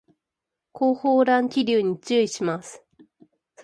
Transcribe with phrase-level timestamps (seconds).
[0.71, 2.81] 後方乱気流に注意します